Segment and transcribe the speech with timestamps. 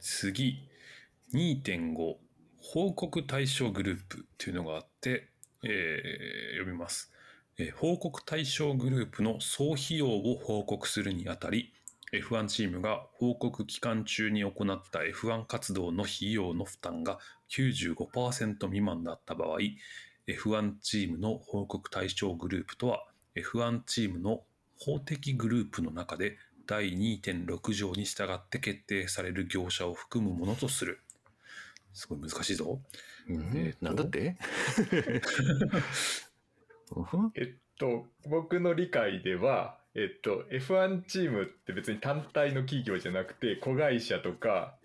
[0.00, 0.58] 次、
[1.34, 2.16] 2.5、
[2.62, 5.28] 報告対象グループっていうのがあって、
[5.62, 7.12] えー読みます、
[7.58, 11.72] え報告対象グループの総費用を報告するにあたり、
[12.12, 17.18] F1 チームが報告期間中に行った F1 活動の費用の負担が
[17.50, 19.58] 95%未満だった場合、
[20.26, 23.04] F1 チームの報告対象グループとは、
[23.36, 24.42] F1 チームの
[24.78, 26.38] 法的グループの中で
[26.70, 31.00] 第2.6条に従って決定される業者を含むものとする。
[31.92, 32.80] すごい難しいぞ。
[33.28, 33.40] うん？
[33.56, 33.84] えーと。
[33.84, 34.36] なんだって？
[37.34, 44.76] えっと、僕の理解では、えっと、F1 チームって別に単体の企業じゃなくて、子会社とか、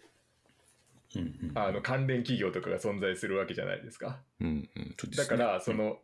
[1.15, 4.19] うんうん、あの関連企業とかが存在するわけじゃないですか。
[4.41, 4.95] うんうん。
[5.15, 5.99] だから、その、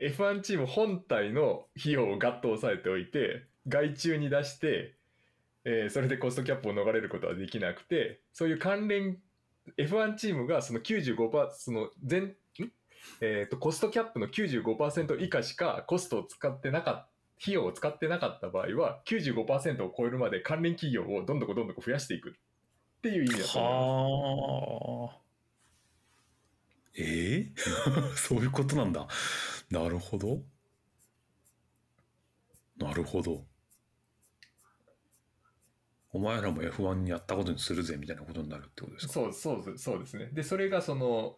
[0.00, 4.94] F1 チーム本体の費用をガッと抑えておいて、外注に出して、
[5.64, 9.18] えーそれでコストキャップを逃れることはできなくて、そういう関連、
[9.78, 12.36] F1 チームがその95%、その全、ん？
[13.20, 17.08] えーと、コストキャップの95%以下しかコストを使ってなかった、
[17.42, 22.32] 費用を使ってなかった場合は、95%を超えるまで関連企業をどんどこどんどこ増やしていくっ
[23.02, 23.98] ていう意味だと思います。
[23.98, 25.20] はあ。
[26.96, 27.52] ええ
[28.16, 29.06] そういうことなんだ。
[29.70, 30.42] なるほど。
[32.76, 33.44] なるほど。
[36.14, 39.12] お前らも F1 にやったことにするぜみたいなことになるってことですか？
[39.12, 40.30] そうそうそうですね。
[40.32, 41.36] で、それがその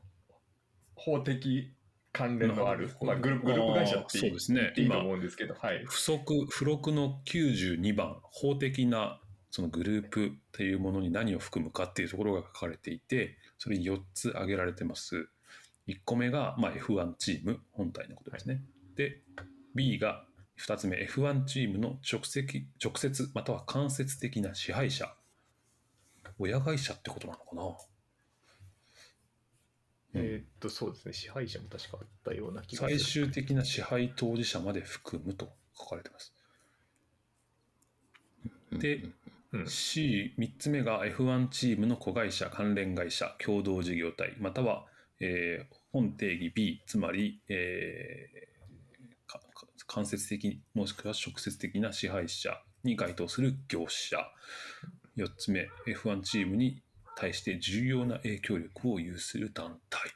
[0.95, 1.73] 法的
[2.13, 5.83] 関連のあるまあ、グルグループ会社ってそうですねいいと思うんですけど、はい。
[5.87, 15.29] 不足、付録の92番、法的なそのグループっていうものに何を含むかっていうところが書かれていて、それに4つ挙げられてます。
[15.89, 18.61] 1個目が、まあ、F1 チーム本体のことですね。
[18.97, 19.23] で、
[19.75, 20.26] B が
[20.59, 22.47] 2つ目、F1 チームの直接
[22.83, 25.15] 直接または間接的な支配者。
[26.39, 27.63] 親会社ってことなのかな？
[30.21, 31.13] うんえーっと、そうですね。
[31.13, 32.99] 支配者も確かあったような気がする。
[32.99, 36.33] 最終的な支配当事者まで含むと書かれてます。
[38.73, 39.03] で、
[39.53, 44.87] うん C、3つ目が F1 チームの子会社、関連会社、共同事業体、または、
[45.21, 48.29] えー本定義 B、つまり、え
[49.87, 54.19] 間接的もしくは直接的な支配者に該当する業者。
[55.17, 56.83] 4つ目、F1 チームに
[57.17, 60.11] 対して重要な影響力を有する団体。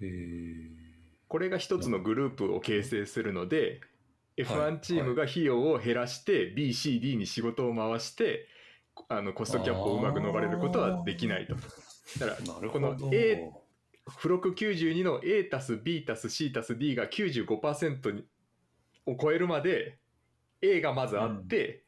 [0.00, 0.92] えー
[1.32, 3.80] これが一つのグループを形成するので、はい
[4.36, 8.48] F1 チームが費用を減らして、B、C、D に仕事を回して、
[9.08, 11.54] あのコストキャップをうまく逃れることはできないと。
[12.18, 12.96] だから、この。
[13.12, 13.50] A
[14.08, 18.24] 付録92の A たす B たす C たす D が95%に
[19.06, 19.98] を超えるまで
[20.60, 21.84] A がまずあって、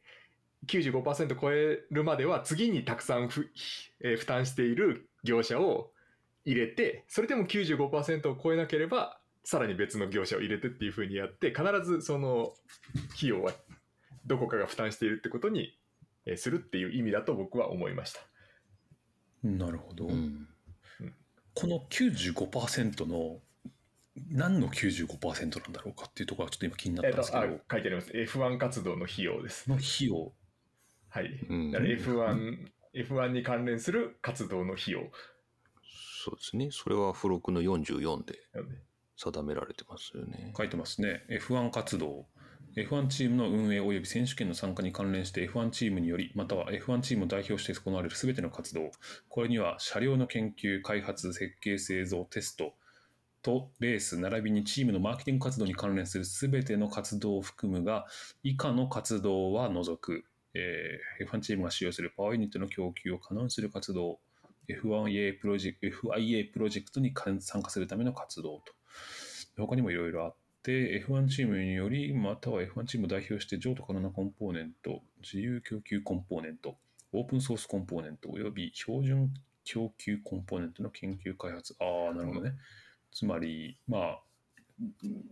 [0.67, 3.49] 95%超えるまでは次にたくさんふ、
[4.01, 5.91] えー負担している業者を
[6.43, 12.53] 入れてそれでも95%を超えなければさらに別の業者を入れてっていうふうにやって必ずその
[13.15, 13.51] 費用は
[14.25, 15.77] どこかが負担しているってことに
[16.25, 18.21] えーするっていう意味だと僕は思いました。
[19.43, 20.07] なるほど。
[20.07, 20.47] うん
[21.55, 23.39] この95%の
[24.29, 28.11] 何の95%なんだろうかっていうところがちょっと今気になっえっと、たんですけど、あ書いてあります。
[28.11, 29.69] F1 活動の費用です。
[29.69, 30.31] の費用。
[31.09, 31.45] はい。
[31.49, 34.99] うんだから F1、F1 に関連する活動の費用
[36.25, 36.69] そうですね。
[36.71, 38.75] それは付録の44でなので。
[39.17, 40.53] 定められてますよね。
[40.57, 41.23] 書いてますね。
[41.29, 42.25] F1 活動。
[42.75, 48.91] F1 チームの運営及び選手権の参加に関連して F1 チームにより、または F1 チームを代表して行われるすべての活動。
[49.29, 52.73] これには車両の研究、開発、設計、製造、テスト
[53.41, 58.07] とレース、並びにチームのマーケティング活動に関連するすべての活動を含むが、
[58.43, 64.19] 以下の活動は除く、えー F1 チームが使用するパワーユニットの供給を可能にする活動、
[64.67, 68.73] FIA プ,ロジェ FIA プロジェクトに参加するための活動と。
[69.57, 76.75] 他にもいろいろあって、F1 チームにより、または F1 チームを代表して譲渡可能なコンポーネント、自由供給コンポーネント、
[77.13, 81.75] オープンソースコンポーネント、および標準供給コンポーネントの研究開発。
[81.79, 82.53] ああ、なるほどね。
[83.11, 84.19] つまり、まあ、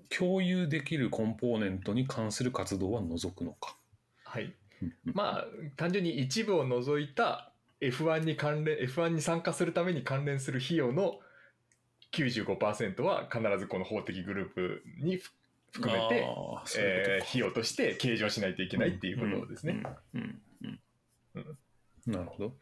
[0.10, 3.76] 共有できるコンポーネントに関する活動は除くのか。
[4.24, 4.54] はい。
[4.82, 5.46] うんまあ、
[5.78, 11.20] 単純に一部を除いた F1 に関連、F1 に参加するために関連する費用の
[12.14, 15.20] 95%は必ずこの法的グループに
[15.72, 16.26] 含めて、ういう
[16.78, 19.84] えー費用として計上しないといけないっていうことですね。
[22.06, 22.54] なるほど。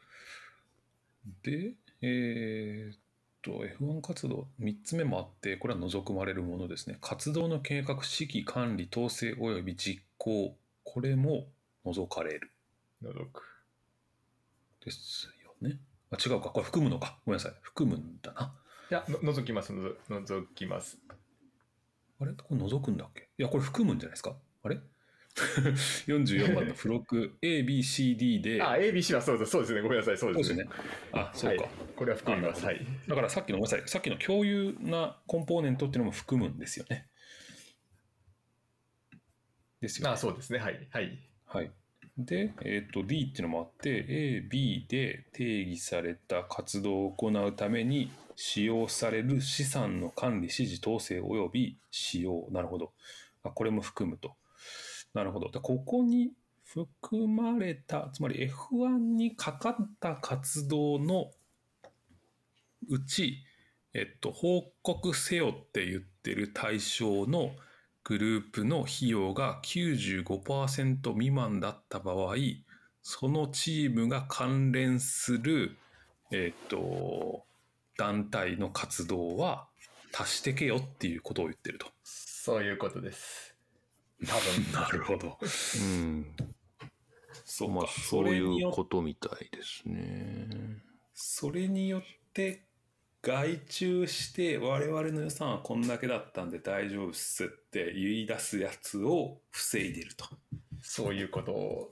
[1.44, 2.98] で、えーっ
[3.42, 6.98] と、F1 活動、3つ目もあって、これは除くまれるものですね。
[7.02, 11.48] 活動の計画、指揮、管理、統制及び実行、これも
[11.84, 12.52] 除かれる
[13.02, 13.44] 除く。
[14.86, 15.80] ですよどね。
[16.12, 17.18] あ違うか、これ含むのか。
[17.26, 17.54] ごめんなさい。
[17.62, 18.54] 含むんだな。
[18.92, 20.98] いや、の覗きます、のぞ覗きます。
[22.20, 22.34] あれ？
[22.34, 23.30] これ除くんだっけ？
[23.38, 24.36] いや、これ含むんじゃないですか？
[24.64, 24.80] あれ
[26.08, 28.62] ?44 番の付録 A, B, C, D で。
[28.62, 29.82] あ、ABC はそうですそうですね。
[29.82, 30.44] ごめんなさい、そうでね。
[30.44, 30.84] そうですすね。
[31.14, 31.64] あ、そうか。
[31.64, 32.64] はいこれは含みます。
[32.64, 32.86] あはい。
[33.08, 33.88] だからさっきの、ごめんなさい。
[33.88, 37.08] さっきの共有なコンポーネントっていうのも含むんですよね。
[39.80, 40.14] ですよね。
[40.14, 40.60] あ、そうですね。
[40.60, 40.88] はい。
[40.92, 41.20] はい。
[41.46, 41.72] はい。
[42.26, 52.48] で、えっ、と、D っていうのもあって、A、B で定義された活動を行うために使用される資産の管理、指示、統制及び使用。
[52.52, 52.92] なるほど。
[53.44, 54.36] これも含むと。
[55.14, 55.52] なるほど。
[55.52, 56.32] でここに
[56.64, 61.32] 含まれた、つまり F1 にかかった活動の
[62.88, 63.44] うち、
[63.94, 67.52] えっと、報告せよって言ってる対象の
[68.04, 72.36] グループの費用が95%未満だった場合、
[73.04, 75.78] そのチームが関連する、
[76.32, 77.46] えっと、
[77.98, 79.68] 団体の活動は
[80.14, 81.88] 足してけよっていうことを言ってると。
[82.04, 83.56] そういうことです。
[84.26, 84.72] 多分。
[84.74, 85.38] なるほど。
[85.42, 86.36] うん。
[87.46, 87.76] そうか。
[87.76, 90.48] まあ、そそういうことみたいですね。
[91.14, 92.02] それによっ
[92.34, 92.66] て
[93.24, 100.26] 外注して我々の予算はこんだけだったんで大丈夫っすって言い出すやつを防いでると。
[100.82, 101.92] そういうこと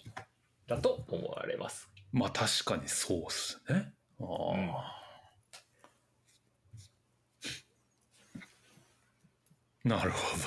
[0.67, 1.87] だと思われます。
[2.11, 3.93] まあ確かにそうっすね。
[4.19, 4.27] ああ、
[9.87, 10.43] なるほど。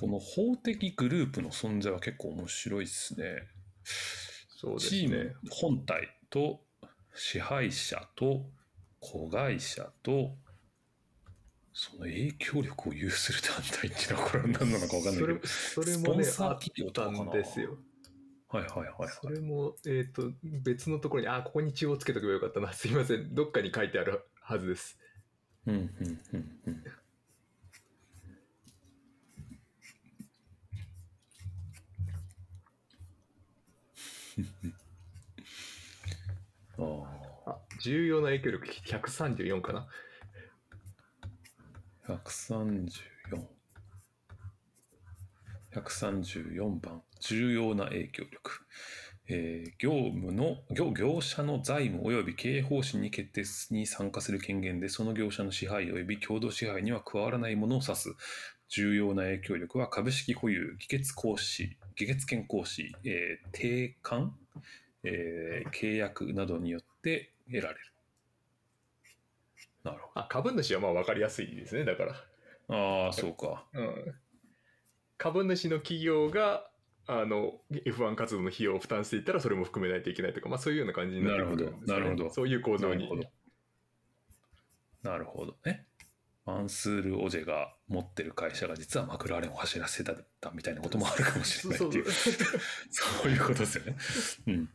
[0.00, 3.42] この法的グループの存在は結構面白いですね。
[3.84, 5.34] そうですチームね。
[5.50, 6.62] 本体と
[7.14, 8.46] 支配者と
[8.98, 10.30] 子会社と
[11.74, 17.76] その影響力を有する団体っていうのはこれは何なのか分かんないけどそれそれもね、スポンサーあったんですよ。
[18.48, 22.72] はいはいはいはいそれも、えっ、と、別のところに、あ、ここに中央つけとけばよかったな。
[22.72, 23.34] すいません。
[23.34, 24.98] どっかに書いてあるはずです。
[25.66, 26.84] うんうんうんうん
[37.82, 39.88] 重要な影響力134かな
[42.08, 42.90] ？134
[45.72, 47.02] 134番。
[47.20, 48.66] 重要な影響力、
[49.28, 53.44] えー業務の業業者の財務及び経営方針に決定
[53.74, 58.10] に参加する権限でその業者の支配及び共同支配には加わらないものを指す。
[58.68, 64.34] 重要な影響力は株式保有議決行使議決権行使、えー定款、
[65.04, 67.80] えー契約などによって得られる
[69.84, 71.84] なるほあ、株主はまあ分かりやすいですね。
[71.84, 72.12] だから。
[72.68, 74.14] どああそうかうん。
[75.16, 76.70] 株主の企業が、
[77.06, 83.22] あの F1 活動の費用を負担していったらそれも含めないといけないとか、まあ、そういうような感じになるねなるほどなるほどそういう構造になるほど。
[85.02, 85.86] なるほどね。
[86.46, 92.10] マンスール・オジェが持ってる会社が実はマクラーレンを走らせてたみたいなこともあるかもしれないっていう。
[92.10, 93.96] そういうことですよね。
[94.46, 94.68] うん。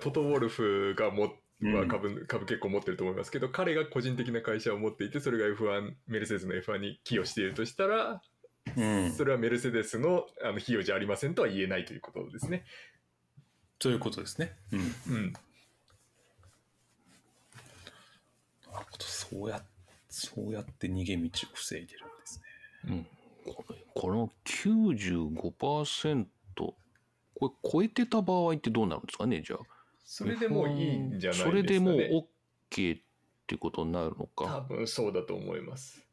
[0.00, 1.26] トト・ウォルフがも
[1.62, 8.20] うんは株,、株結構持ってると思いますけど彼が個人的な会社を持っていてそれが F1 メルセデスの F1 に寄与しているとしたら、
[8.76, 9.12] うん。
[9.12, 12.64] それはメルセデスのあの費用じゃありませんとは言えないということですね。
[13.80, 14.56] そういうことですね。
[14.72, 14.78] うん。
[14.80, 15.32] なるうん、
[18.72, 19.04] ほど。
[19.04, 19.62] そうや、
[20.08, 22.40] そうやって逃げ道を防いでるんです
[22.86, 23.06] ね。
[23.46, 26.26] うん、このこの95%
[27.38, 29.42] これ超えてた場合ってどうなるんですかね？
[29.42, 29.58] じゃあ。
[30.04, 31.50] それでもういいんじゃないですか、ね。
[31.50, 31.94] それでもう
[32.70, 33.00] OK っ
[33.46, 36.06] てことになるの多か分そうだと思います。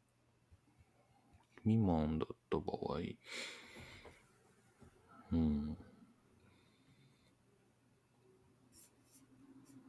[1.62, 2.98] 未満だった場合。
[5.32, 5.76] うん。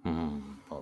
[0.05, 0.81] うんなる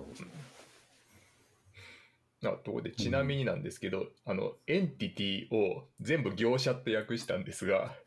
[2.42, 2.50] ど。
[2.50, 8.03] あところでちなみになんですけど、あのエンティティを全部業者って訳したんですが、うんうんうんうん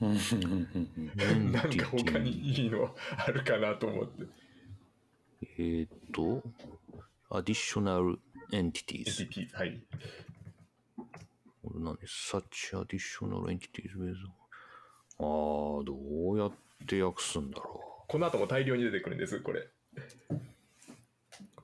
[0.00, 4.26] なんか他にいいのあるかなと思って。
[5.58, 6.42] えーっと
[7.30, 8.18] additional
[8.52, 9.80] エン entities ティティ、はい。
[10.96, 14.14] これ何 ?such additional entities with
[15.18, 16.52] あーどうやっ
[16.86, 19.60] て訳すんだろこの後も大量に出てくるんです、これ。
[19.60, 19.68] う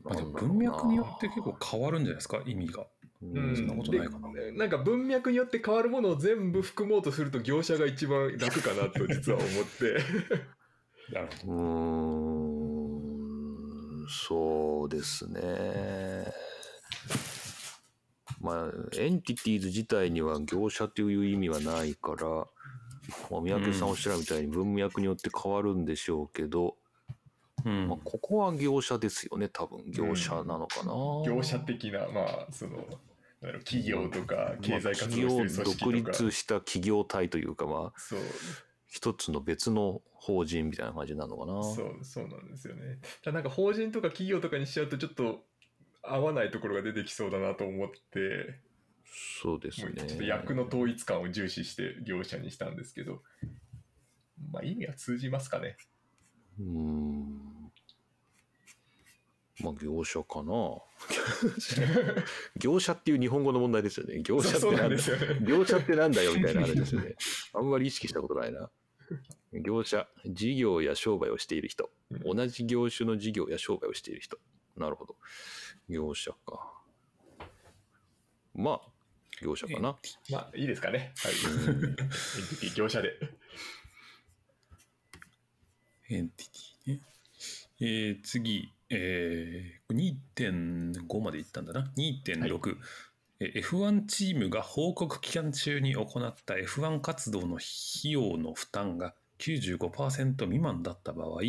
[0.03, 2.87] まあでも文脈によって結構変わるんじゃないですか、意味が。
[3.23, 4.67] うんそんなことないかな。
[4.67, 9.99] んか文脈によって変わるものを全部含もうとすると業者が一番楽かなと実は思って。
[11.13, 14.09] なるほうーん。
[14.09, 16.33] そうですね。
[18.41, 22.27] まあ、エンティティーズ自体には業者という意味はないから、
[23.31, 26.77] まあ、三宅さんおっしゃるみたいに文脈によって変わるんでしょうけど、
[27.65, 27.89] うん。
[27.89, 29.91] まあ、ここは業者ですよね、多分。
[29.91, 30.93] 業者なのかな。
[31.27, 32.87] 業者的な、まあ、その、
[33.41, 38.21] 企業とか経済活動まあしてる組織とか、企業独立した企業体というか、まあ、そう
[38.89, 41.63] 一つの別の法人みたいな感じなのかな。
[41.63, 42.99] そうそうなんですよね。
[43.23, 45.45] ただなんか法人とか企業とかにしちゃうとちょっと
[46.03, 48.61] 合わないところが出てきそうだなと思って、
[49.43, 49.93] そうですね。
[49.97, 53.23] ちょっと役の統一感を重視して業者にしたんですけど、
[54.53, 55.77] まあ意味は通じますかね。
[56.59, 57.50] うーん。
[59.63, 60.53] まあ業者かな。
[62.57, 64.23] 業者っていう日本語の問題ですよね。
[64.23, 65.47] 業者ってななんんだよね。
[65.47, 67.17] 業者ってなんだよみたいなあれですよね。
[67.53, 68.71] あんまり意識したことないな。
[69.53, 71.91] 業者、事業や商売をしている人。
[72.25, 74.39] 同じ業種の事業や商売をしている人。
[74.77, 75.17] なるほど。
[75.89, 76.81] 業者か。
[78.55, 78.81] まあ、
[79.43, 79.99] 業者かな。
[80.31, 81.13] まあいいですかね。
[81.17, 81.33] はい。
[81.33, 83.13] エンティティ業者で。
[86.11, 87.01] エンティティね。
[87.81, 91.91] えー次、えー、2.5までいったんだな。
[91.97, 92.81] 2.6、えー
[93.41, 101.41] F1 チームが報告期間中に行った F1 活動の費用の負担が95%未満だった場合、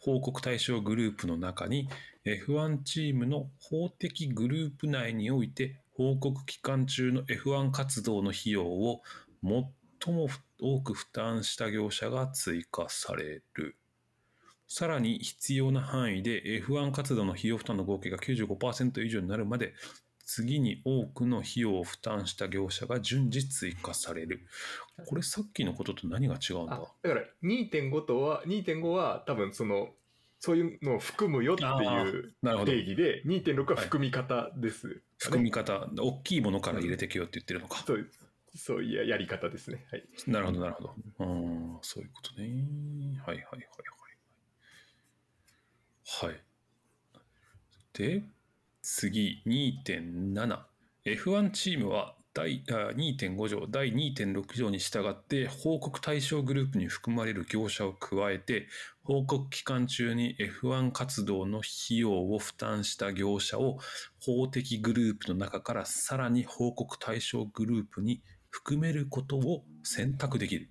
[0.00, 1.88] 報告対象グループの中に
[2.24, 9.02] F1 チームの法的グループ内において報告期間中の F1 活動の費用を
[9.42, 10.28] 最も
[10.60, 13.76] 多く負担した業者が追加される。
[14.68, 19.74] さらに必要な範囲で F1 活動の費用負担の合計が95%以上になるまで
[20.26, 24.46] 次に多くの費用を負担した業者が順次追加される。
[25.06, 26.74] これさっきのことと何が違うんだ？
[26.74, 29.88] あだから2.5とは、2.5は多分その、
[30.38, 32.78] そういうのを含むよっていう定。
[32.80, 37.82] 義で、2.6は含み方ですかね、含み方、大きいものから入れてけよって言ってるのか。
[37.86, 38.06] そう
[38.54, 39.86] そういうやり方ですね。
[39.90, 40.04] はい。
[40.26, 40.94] なるほど、なるほど。
[41.20, 43.18] うん、そういうことね。
[43.26, 43.66] はいはいはい
[46.10, 46.28] はい。
[46.30, 46.42] はい。
[47.92, 48.24] で、
[48.80, 50.66] 次、2.7。
[51.04, 58.68] F1 チームは第あ2.5条、第2.6条に従って報告対象グループに含まれる業者を加えて、
[59.02, 63.78] 報告期間中に F1 活動の費用を負担した業者を
[64.20, 70.70] 法的グループの中からさらに報告対象グループに含めることを選択できる。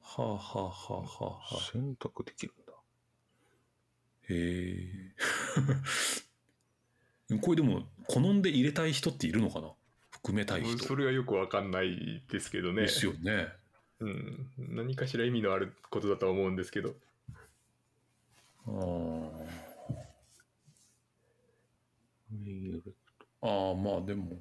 [0.00, 1.70] はあはあはあはあはあ。
[1.72, 2.54] 選択できる。
[4.28, 5.14] へ
[7.30, 7.36] え。
[7.40, 9.72] これでも、好んで入れたい人っているのかな？
[10.10, 10.78] 含めたい人。
[10.84, 12.82] それはよくわかんないですけどね。
[12.82, 13.48] ですよね。
[14.00, 14.50] うん。
[14.58, 16.94] 何かしら意味のあることだとは思うんですけど。
[18.66, 19.48] あー
[23.42, 24.40] あー、まあでも、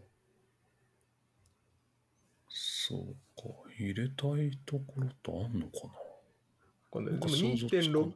[2.49, 3.49] そうか。
[3.77, 5.93] 入れたいところってあんのかな？
[6.89, 8.15] このでもなんか想像つかない2.6うん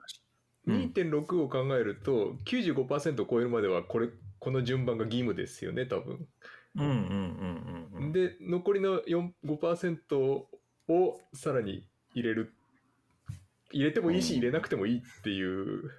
[0.68, 6.28] 2.6を考えると95%を超えるまではこれこの順番が義務ですよね多分。
[6.76, 8.12] うんうんうんうんうん。
[8.12, 10.16] で残りの4 5%
[10.90, 12.54] をさらに入れる
[13.72, 15.92] 入れてもいいしうん入れなくてもいいっていう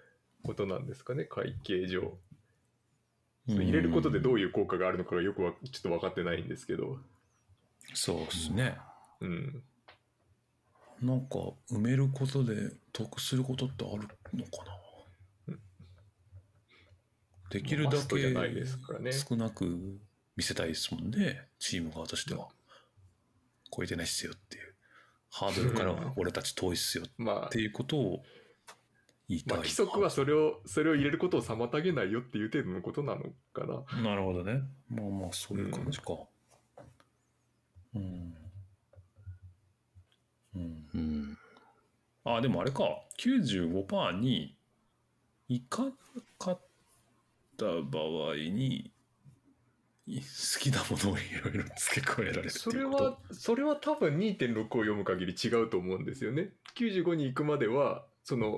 [0.43, 2.19] ことなんですかね会計上。
[3.47, 6.99] 入れることでどういう効果があるのかがよくわちょっと分かってないんですけど。
[7.95, 8.79] そうですね。
[9.21, 9.63] うん。
[11.03, 11.37] なんか
[11.71, 14.03] 埋めることで得することってある
[14.37, 14.79] のかな、
[15.49, 15.61] うん。
[17.51, 19.99] できるだけ少なく
[20.37, 22.49] 見せたいですもんねチーム側としては。
[23.75, 24.75] 超えてないっすよっていう。
[25.31, 28.23] ハードルからは俺たち遠いっすよっまあていうことを
[29.29, 33.65] 言いたい、まあ、規則はそれをそれを入れることを妨げないよっていう程度のことなのか
[33.95, 34.03] な。
[34.03, 34.63] なるほどね。
[34.89, 36.15] まあまあそういう感じか。
[37.95, 38.03] うん。
[38.03, 38.35] うん
[40.55, 41.39] うん。
[42.25, 42.85] あ、でもあれか、
[43.19, 44.57] 95%に
[45.49, 45.93] いかな
[46.39, 46.61] かっ
[47.57, 48.91] た場合に、
[50.07, 56.51] い好きなものをいろいろ付け加えられるそれはそれは多分2.6を読む限り違うと思うんですよね。
[56.77, 58.49] 95に行くまではその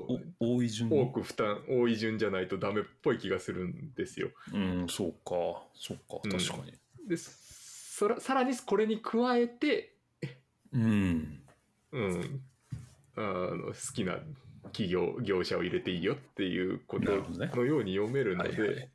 [0.41, 4.31] お多い順多く負担多い順じゃないとダメっぽい気がするんですよ。
[4.53, 6.31] うん、そうか、そうか、うん。
[6.31, 6.73] 確かに。
[7.07, 9.95] でそらさらにこれに加えて、
[10.73, 11.42] うん、
[11.93, 12.41] うん、
[13.17, 14.19] あの好きな
[14.73, 17.13] 企業業者を入れていいよっていうこと
[17.57, 18.51] のように読めるので。
[18.51, 18.91] はいはい。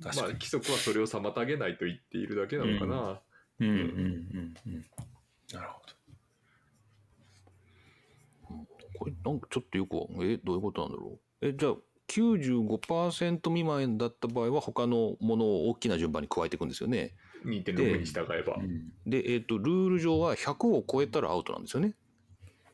[0.00, 0.12] まあ。
[0.28, 3.20] 規則はそれを妨げないと言っているだけなのかな。
[3.60, 4.86] うん、うん、うん、うん。
[5.52, 5.88] なるほ
[8.98, 11.74] これなんかちょっとよくわえどういうことなんだろうえじゃあ
[12.08, 17.14] 95%未満だった場合は他のものを大きな順番に加えていくんですよね
[17.44, 18.56] 2.6に従えば。
[18.56, 21.94] うんで、えっ、と、ルール上は100を超えたらアウトなんですよね。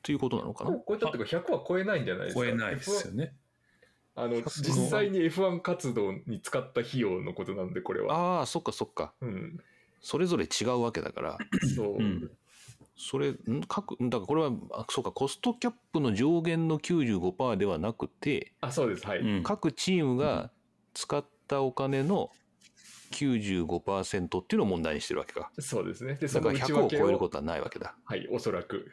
[0.05, 2.41] ということなのかな？100を超えたっていうか100は超えないんじゃないですか？
[2.43, 3.35] 超えないですよね。
[4.15, 8.39] あの100実際に F1 活動に使った費用のことなんでこれは。
[8.39, 9.13] ああ、そっかそっか。
[9.21, 9.59] うん、
[10.01, 11.39] それぞれ違うわけだから。
[11.75, 12.31] そう、うん
[12.97, 20.53] それ、ん各、だからこれは、あそうか、コストキャップの上限の95%ではなくて、あそうですはい、うん各チームが
[20.95, 22.31] 使ったお金の
[23.11, 25.51] 95%っていうのを問題にしてるわけか。
[25.59, 26.15] そうですね。
[26.15, 27.97] でだから100をその内訳を超えることはないわけだ。
[28.05, 28.91] はいおそらく。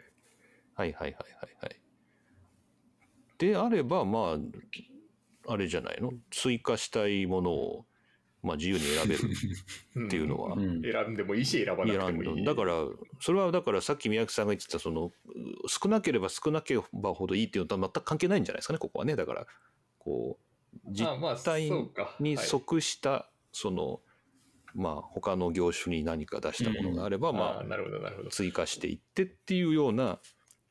[0.82, 1.82] はいはいはいはいはい。
[3.38, 4.38] であれば、ま
[5.48, 6.12] あ、あれじゃないの？
[6.32, 7.86] 追加したいものを、
[8.42, 10.56] まあ、自由に選べるっていうのは。
[10.56, 10.82] うん。
[10.82, 12.46] 選んでもいいし選ばなくてもいい。
[12.46, 12.74] だだから
[13.20, 15.12] それはだからさっき宮城さんが言ってたそのう
[15.68, 19.16] 少なければ少なければほどいいっていうのとは全く関係ないんじゃないですかねここはね。
[19.16, 19.46] だから
[20.00, 20.40] こ
[20.74, 21.70] う実あまあ態
[22.20, 22.46] にはい。
[22.46, 24.02] 即したその
[24.74, 28.30] まあ他の業種に何か出したものがあればまああなるほどなるほど。
[28.30, 30.20] 追加していってっていうような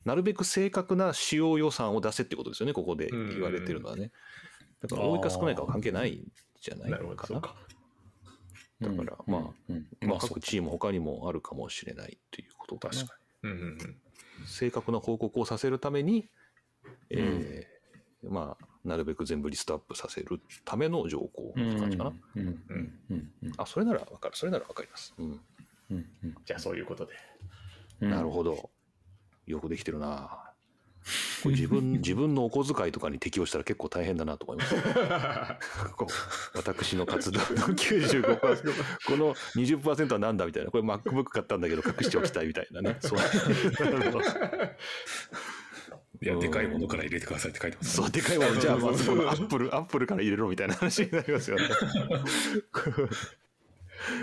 [0.05, 4.11] なるべく正確な使用予算を出せってことですよねここで言われてるのはね。
[4.81, 6.27] だから多いか少ないかは関係ないん
[6.59, 7.41] じゃないかな。
[8.81, 13.77] だからまあうんまあ各チーム他にもあるかもしれないということ確かうんうんうん。
[14.47, 16.29] 正確な報告をさせるために、
[17.09, 17.81] えー
[18.29, 21.69] まあなるべく全部リストアップさせるための条項に。
[21.69, 22.13] って感じかな、
[23.57, 24.35] あそれならわかる。
[24.35, 25.25] それならわかります、うん。
[25.91, 26.35] うんうん。
[26.45, 27.13] じゃあそういうことで。
[28.01, 28.09] うん。
[28.09, 28.71] なるほど
[29.51, 30.51] よくできてるな。
[31.43, 34.75] これ自分 自分のお小遣いとかに適用したら結構大変だなと思います。
[36.55, 38.73] 私の活動の95%
[39.07, 40.71] この20%はなんだみたいな。
[40.71, 42.97] これ MacBook 買ったんだけど隠しておきたいみたいなね。
[43.01, 43.19] そう。
[46.23, 48.05] いや、でかいものから入れてくださいって書いてますね。
[48.05, 51.63] そう、でかいもの、じゃあ、まあ、そうそのアップル、アップルから入れろみたいな話になりますよね。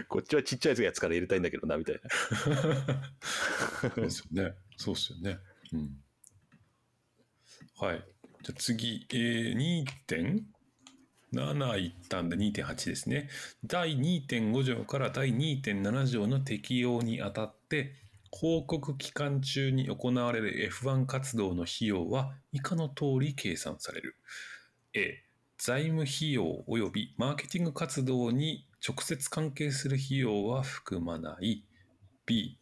[0.09, 2.01] こっちはちっちゃいやつから入れたいんだけどな、みたいな。
[3.91, 4.55] そうですよね。
[4.79, 5.39] そうですよね。
[5.73, 5.91] うん。
[7.77, 8.05] はい。
[8.45, 9.85] じゃあ次、えー、
[11.33, 13.29] 2.7いったんで2.8ですね。
[13.65, 17.93] 第2.5条から第2.7条の適用にあたって、
[18.31, 24.17] 報告期間中に行われる F1 活動の費用は以下の通り計算される。
[24.95, 25.25] A、
[25.59, 31.65] 財務費用及びマーケティング活動に直接関係する費用は含まない。
[32.27, 32.59] B、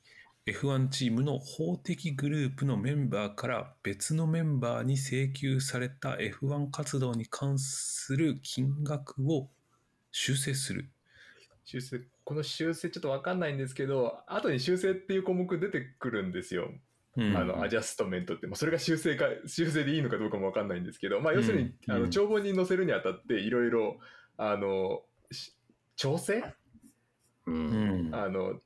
[0.48, 9.48] F1 チームの法的グループのメンバーから別のメンバーに請求された F1 活動に関する金額を
[10.12, 10.88] 修正する。
[11.64, 16.70] 修正この修正ちょっと分かんないんですけど後に修正っていう項目出てくるんですよ、
[17.16, 23.96] うんあのアジャストメントって、まあ、それが修正か修正でいいのかどうかも分かんないんですけど、まあ、要するに、うんうんあの帳簿に載せるにあたっていろいろ
[24.36, 25.00] あの
[25.32, 25.56] し
[25.96, 26.44] 調整？
[27.46, 27.50] う。
[27.50, 28.14] うんん。
[28.14, 28.60] あの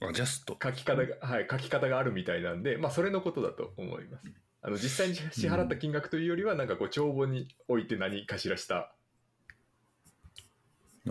[0.00, 0.56] アジャスト。
[0.62, 4.30] 書き方が、はい、書き方があるみたいなんで、まあ、それのことだと思います。
[4.62, 8.94] あの実際に支払った金額というよりは、なんかこう帳簿において何かしらした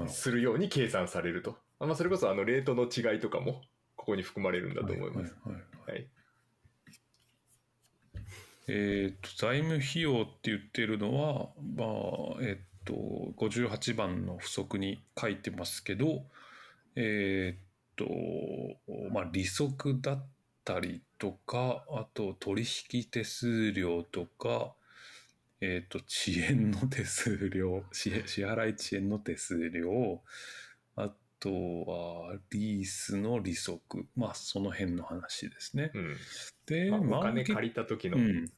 [0.08, 1.58] するように計算されると。
[1.80, 3.62] あまあ、それこそあのレートの違いとかも
[3.96, 4.88] ここに含まれるんだど。
[4.88, 5.36] と思います。
[5.44, 6.08] はいはいはいはい。
[8.68, 12.94] えーと財務費用って言ってるのは、まあえっと
[13.38, 16.24] 58番の不足に書いてますけど、
[16.96, 17.56] え
[17.96, 18.06] と
[19.12, 20.26] まあ、利息だっ
[20.66, 24.74] たりとかあと取引手数料とか、
[25.62, 30.22] えーっと遅延の手数料 支支払い遅延の手数料
[30.96, 34.08] あとはリースの利息。
[34.16, 35.92] まあその辺の話ですね。
[35.94, 36.16] うん。
[36.66, 38.50] で、まあ、お金借りた時の、うん、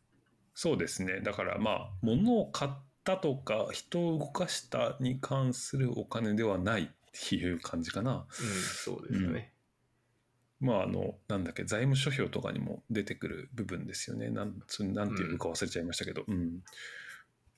[0.54, 1.22] そうですね。
[1.22, 2.72] だからまあ物を買っ
[3.04, 9.52] たとか人を動かしたに関するお金ではないっていう感じかなうんそうですね。
[10.60, 16.62] まああのなんだっけ財務諸表とかにも出てくる部分ですよねなんそれなんていうか忘れちゃいましたけど、うん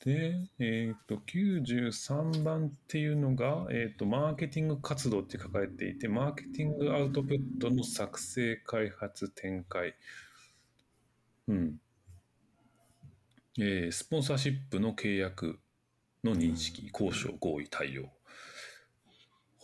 [0.05, 9.95] で、えっ、と、93番っていうのが、えっ、と、マーケティング活動って書かれていて、マーケティングアウトプットの作成、開発、展開。
[11.47, 11.81] うん。
[13.59, 15.59] えースポンサーシップの契約
[16.23, 18.11] の認識、交渉、合意、対応。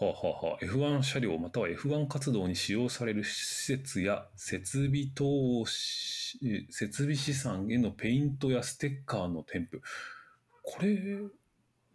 [0.03, 9.83] はあ、はあはあ、F1 車両または F1 活動に使用される施設や設備投資、えー設備資産へのペイントやステッカーの添付。
[10.63, 10.97] これ、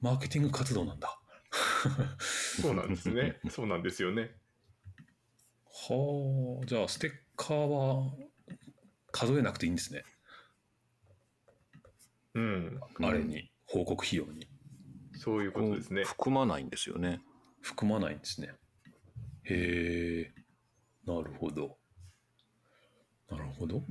[0.00, 1.18] マーケティング活動なんだ。
[2.20, 3.38] そうなんですね。
[3.50, 4.30] そうなんですよね。
[5.64, 8.12] はあ、じゃあステッカーは
[9.12, 10.02] 数えなくていいんですね。
[12.34, 12.80] うん。
[13.00, 14.48] あれに、報告費用に。
[15.14, 16.04] そういうことですね。
[16.04, 17.20] 含まないんですよね。
[17.60, 18.52] 含まないんですね。
[19.44, 21.76] へえ、なるほど。
[23.30, 23.82] なるほど。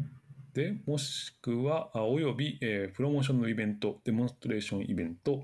[0.54, 5.44] で、もしくは、あおよび、えープロモーションのイベント、デモンストレーションイベント、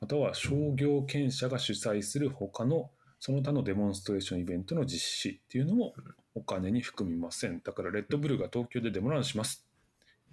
[0.00, 5.94] または商業権者が主催する他のその他のデモンストレーションイベントの実施っていうのも
[6.34, 7.60] お金に含みません。
[7.62, 9.66] だから、レッドブルが東京でデモランします。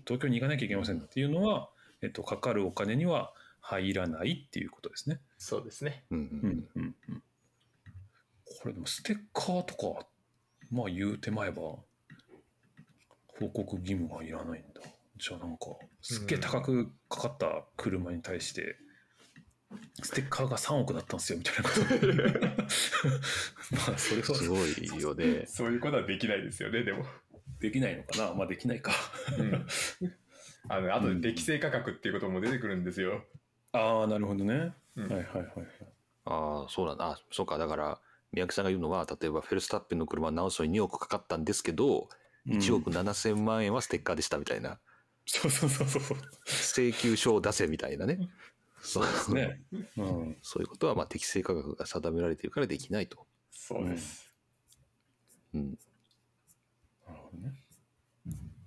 [0.06, 1.70] 東京に行かなきゃいけませんっていうのは、
[2.02, 5.20] えっと、かかるお金には入らないっていうことですね。
[5.38, 6.06] そうですね。
[6.12, 7.24] うんうんうんうん。
[8.62, 10.08] これでもステッカーとか、
[10.72, 11.62] まあ言うてまえば、
[13.40, 14.82] 報告義務がいらないんだ。
[15.18, 15.66] じゃあなんか、
[16.02, 18.78] すっげえ高くかかった車に対して、
[20.02, 21.82] ステッカーが3億だったんですよみたいなこと。
[23.76, 25.46] まあそれはすごいよね。
[25.48, 27.06] そういうことはできないですよね、でも。
[27.60, 28.34] できないのかな？
[28.34, 28.92] まあできないか。
[30.70, 33.26] あの、あとで適正価格っていうことも出てくるんですよ。
[33.72, 34.74] ああ、なるほどね。
[34.96, 35.66] うんはいはいはいはい。
[36.26, 37.12] ああ、そうなんだ。
[37.12, 37.58] あそうか。
[37.58, 38.00] だから、
[38.32, 42.10] 三宅さんが言うのは、例えばフェルスタッペンの車直すのに2億かかったんですけど、
[42.48, 44.80] 1億7千万円はステッカーでしたみたいな、
[45.28, 46.18] そうそうそうそう。
[46.46, 48.18] 請求書を出せみたいなね。
[48.82, 49.60] そうですね。
[49.98, 50.38] うん。
[50.42, 53.28] そういうことは、まあ、適正価格が定められているからできないと。
[53.52, 54.34] そうです。
[55.54, 55.78] うん。
[57.06, 57.56] なるほどね。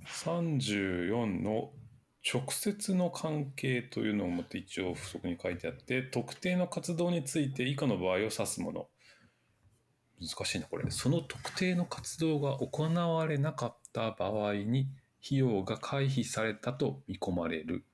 [0.06, 1.72] 34の
[2.30, 8.88] 直接の関係というのをもって一応付則に書いてあって、特定の活動について以下の場合を指すもの。
[10.20, 10.90] 難しいな、これ。
[10.90, 14.88] その特定の活動が行われなかった場合に、
[15.24, 17.84] 費用が回避されたと見込まれる。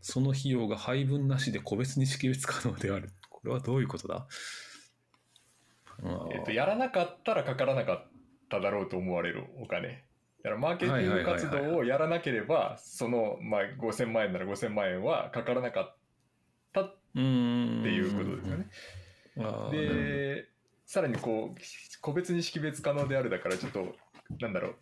[0.00, 3.10] その費用が配分なしで個別に識別可能である。
[3.28, 4.26] これはどういうことだ？
[6.32, 8.06] えっと、やらなかったらかからなかっ
[8.48, 10.04] ただろうと思われるお金。
[10.42, 15.96] だからマーケティング活動をやらなければ、その、まあ、5000万円なら5000万円はかからなかっ
[16.72, 18.66] たっていうことですよね。
[19.70, 20.48] で、
[20.90, 21.60] さらにこう、
[22.00, 23.94] 個別に識別可能であるだから、ちょっと、
[24.40, 24.74] なんだろう、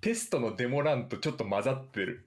[0.00, 2.26] テストのデモ欄とちょっと混ざってる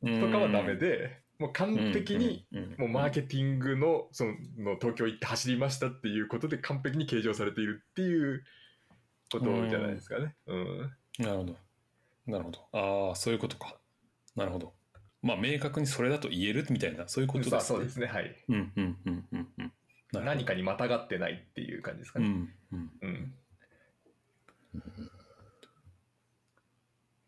[0.00, 2.44] とかはダメで、もう完璧に、
[2.78, 8.42] もうマーケティングのそのの東京行って走りましたっていうことで完璧に計上されているっていう
[9.30, 10.34] ことじゃないですかね。
[10.48, 10.90] うん。
[11.20, 11.56] なるほど。
[12.26, 12.58] なるほど。
[12.72, 13.78] ああ、そういうことか。
[14.34, 14.72] なるほど。
[15.22, 17.60] まあ、明確にそれだと言えるみたいな、そういうことですね。
[17.60, 18.06] そうですね。
[18.06, 18.44] はい。
[18.48, 19.72] うんうんうんうんうん。
[20.12, 22.26] 何かにまたがってないっていう感じですかね。
[22.26, 22.90] うんうん。
[23.02, 23.34] うん。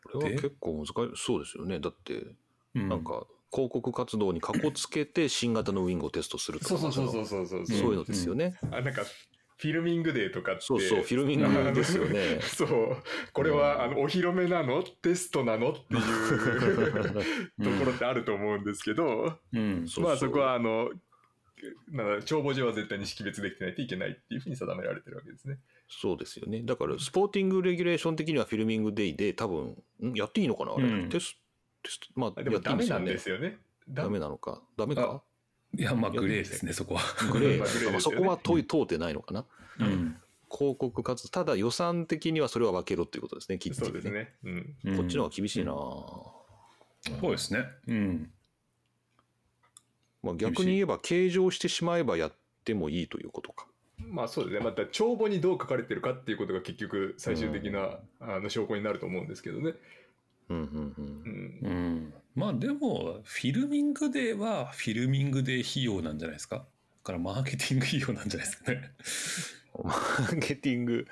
[0.05, 1.81] これは結構難しそうですよね。
[1.81, 2.27] だって、
[2.75, 7.79] うんなんか、広告活動にかこつけて新型のウィングをテストするとかそうそうそうそうそうそう。
[7.79, 8.59] そういうのですよね。
[8.73, 9.05] あなんか
[9.57, 12.41] フィルミングデーとかってそうそう、フィルミングですよね。
[12.43, 12.97] そう
[13.33, 14.83] これはあのお披露目なの？
[14.83, 15.71] テストなの？
[15.71, 19.87] っていう ところってあると思うんですけど、うん。
[19.87, 20.91] そうまあそこはあの
[21.91, 25.59] なんだ帳簿上は絶対に識別できてないといけないっていうふうに定められてるわけですね。
[25.89, 26.63] そうですよね。
[26.65, 30.75] だから、スポーティングレギュレーション的にはフィルミングデイで多分、んやっていいのかな？
[30.75, 31.37] あれ、うんテス
[31.83, 33.59] テスト、まあ、あでもやっていいダメなんですよね。
[33.89, 34.63] ダメなのか？
[34.77, 35.23] ダメか？
[35.77, 37.03] いや、まあ、グレーですね、そこは。
[37.33, 37.59] グレー。
[37.61, 39.45] まあねまあそこは問い通ってないのかな？
[39.81, 40.17] うん。
[40.51, 44.33] 広告活動、ただ予算的にはそれは分けろっていうことですね、きっちりそうですね。
[44.45, 44.77] うん。
[44.85, 46.35] うんこっちの方が厳しいな、そ
[47.29, 47.67] うですね。
[47.89, 48.31] うん。
[50.25, 52.33] まあ、逆に言えば、計上してしまえばやっ
[52.65, 53.67] てもいいということか。
[53.99, 54.65] まあそうですね。
[54.65, 59.75] また帳簿にどう書かれてるかっていうことが結局最終的な、あの証拠になると思うんですけどね。
[60.49, 60.95] うんうんう。
[60.99, 61.59] うんん。
[61.63, 62.15] うん。
[62.35, 66.57] まあ、でも、フィルミングデーはフィルミングデー費用なんじゃないですか？
[66.57, 66.65] だ
[67.05, 68.91] から、マーケティング費用なんじゃないですかね。
[69.85, 71.07] マーケティング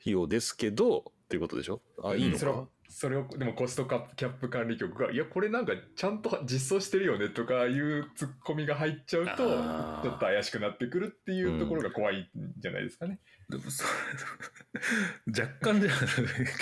[0.00, 1.80] 費用ですけど、っていうことでしょ？
[2.02, 3.26] あ、いいのかそれを。
[3.26, 13.18] でもコストカップキャップ管理局がいやこれなんかちゃんと実装してるよねとかいうツッコミが入っちゃうとちょっと怪しくなってくるっていうところが怖いんじゃないですかね。
[13.48, 15.94] でもそれ若干じゃあ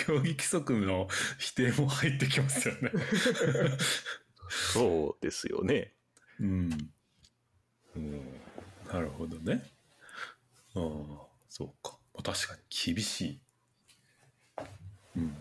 [0.05, 2.93] 競技規則の否定も入ってきますよね。
[4.49, 5.93] そうですよね。
[6.39, 6.91] うん。
[7.97, 8.41] うん
[8.93, 9.63] なるほどね。
[10.75, 10.83] ああ、
[11.49, 11.97] そうか。
[12.15, 13.41] まあ、確かに厳しい。
[15.17, 15.37] うん。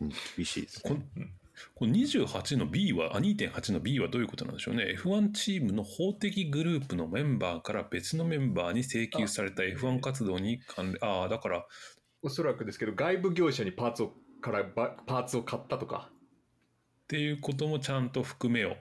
[0.00, 0.94] うん厳しいですこね。
[0.96, 1.30] ん
[1.74, 4.94] この28の B は、あ、2.8の B はどういうことなんでしょうね。
[4.98, 11.66] F1 チームの法的グループのメンバーから別のメンバーに請求された F1 活動に関連、ああ、だから、
[12.22, 18.76] おそらくですけど外部業者にパーツをからばパーツを買ったとかっていうこともちゃんと含めよ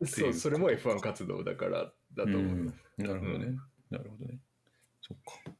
[0.00, 0.06] う。
[0.06, 2.40] ていうそうそれも F1 活動だからだと思う。
[2.40, 3.46] うんなるほどね。
[3.46, 3.56] うん
[3.90, 4.38] なるほどね。
[5.00, 5.52] そっか。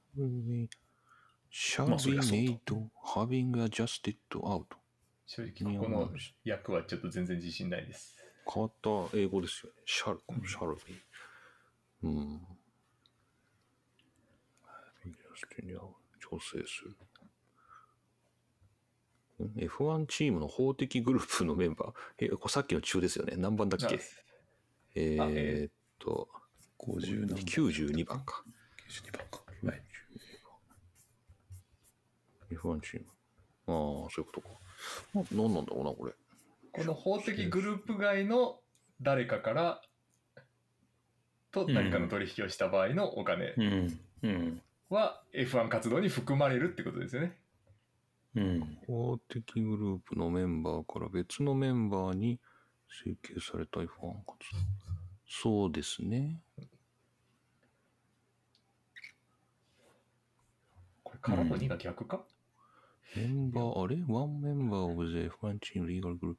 [1.51, 4.65] shall まあそり be ゃそうだ made having adjusted out?
[5.29, 6.11] 正直ここの
[6.43, 8.17] 役はちょっと全然自信ないです。
[8.51, 9.83] 変わった英語ですよね。
[9.87, 10.99] shall, shall be.
[12.03, 12.41] うん。
[15.05, 16.97] 直調整する。
[19.47, 22.25] ん F1 チームの法的グループのメンバー。
[22.27, 23.37] え、これさっきの中ですよね。
[23.37, 24.01] 何番だっけ？
[24.95, 26.29] えーっと、
[26.79, 28.43] 50何番92番か。
[28.88, 29.45] 92番か。
[29.62, 29.83] はい。
[32.51, 33.07] F1 チーム。
[33.67, 34.49] ああ、そういうことか。
[35.14, 36.12] な何なんだろうな、これ。
[36.72, 38.61] この法的グループ外の
[39.01, 39.83] 誰かから
[41.51, 44.01] と何かの取引をした場合のお金うん。
[44.22, 44.62] うん。
[44.90, 47.37] は F1 活動に含まれるってことですよね。
[48.37, 48.79] うん。
[48.87, 52.40] 法的グループのメンバーから別のメンバーに
[52.88, 54.18] 請求された F1 活動。
[55.27, 56.40] そうですね。
[61.03, 62.24] これからの2が逆か、
[63.16, 66.37] メンバー、あれ ?One member of the F1 team legal group.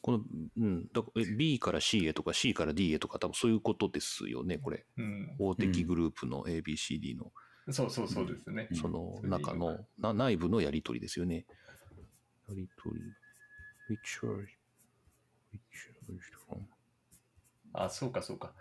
[0.00, 0.20] この、
[0.56, 4.86] うん、だからえ B から C へとか C から D へとか多分そういうことですよね、これ。
[4.96, 7.32] うん、法的グループの ABCD の、
[7.70, 8.68] そうそうそうですね。
[8.72, 11.46] その中ののな内部のやり取りですよね。
[12.48, 13.02] やり取り。
[13.90, 14.46] Which are,
[15.52, 16.60] which are
[17.72, 18.52] あ、そうかそうか。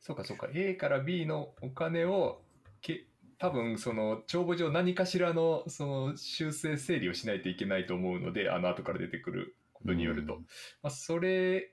[0.00, 0.48] そうかそうか。
[0.54, 2.40] A から B のお金を
[2.80, 3.07] け
[3.38, 10.34] 多分その帳簿上何かしらのその修正整理をしないといけないと思うので、あの後から出てくることによると。
[10.34, 10.40] うん
[10.82, 11.72] まあ、それ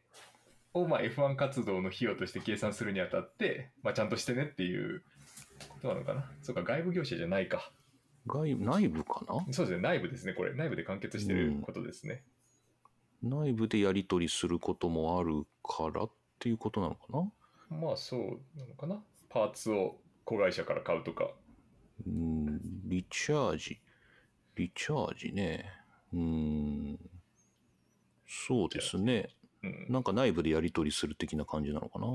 [0.73, 5.03] をまあ F1 活動の費用として計算するにあたって、まあ、ちゃんとしてねっていう
[5.69, 6.29] ことなのかな。
[6.43, 7.71] そうか、外部業者じゃないか。
[8.27, 9.53] 外内部かな？
[9.53, 10.53] そうですね、内部ですね、これ。
[10.53, 12.23] 内部で完結してることですね。
[13.23, 17.05] 内部でやり取りすることもあるからっていうことなのか
[17.71, 17.77] な？
[17.79, 18.19] まあそう
[18.59, 19.01] なのかな。
[19.29, 21.29] パーツを子会社から買うとか。
[22.05, 23.79] うん、リチャージ。
[24.55, 25.65] リチャージね。
[26.13, 26.99] うん。
[28.27, 29.35] そうですね。
[29.63, 32.07] うん、なんか内部でやり取りする的な感じなのかな。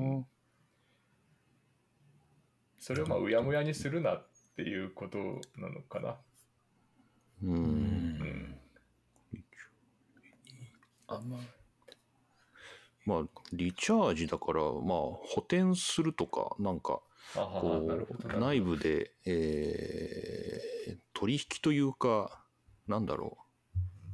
[2.79, 5.19] それをまあうやむやにするなっていうこと
[5.59, 6.17] なのかな。
[7.43, 7.47] う。
[7.47, 8.61] うんうんん。
[11.09, 11.41] あ、まあ。
[13.07, 17.01] まあ、リチャージだから、まあ、補填するとか、なんか、
[17.35, 20.71] こう、内部で、えー
[21.21, 22.47] 取引というか、
[22.89, 23.37] なんだろ